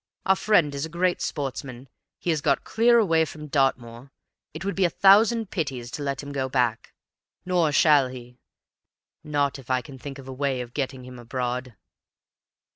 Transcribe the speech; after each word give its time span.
Our 0.25 0.35
friend 0.35 0.73
is 0.73 0.83
a 0.83 0.89
great 0.89 1.21
sportsman; 1.21 1.87
he 2.17 2.31
has 2.31 2.41
got 2.41 2.63
clear 2.63 2.97
away 2.97 3.23
from 3.23 3.45
Dartmoor; 3.45 4.11
it 4.51 4.65
would 4.65 4.73
be 4.73 4.83
a 4.85 4.89
thousand 4.89 5.51
pities 5.51 5.91
to 5.91 6.01
let 6.01 6.23
him 6.23 6.31
go 6.31 6.49
back. 6.49 6.95
Nor 7.45 7.71
shall 7.71 8.07
he; 8.07 8.39
not 9.23 9.59
if 9.59 9.69
I 9.69 9.81
can 9.83 9.99
think 9.99 10.17
of 10.17 10.27
a 10.27 10.33
way 10.33 10.59
of 10.61 10.73
getting 10.73 11.03
him 11.05 11.19
abroad." 11.19 11.75